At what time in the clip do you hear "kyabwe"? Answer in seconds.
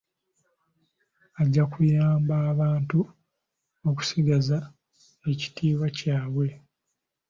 5.97-6.47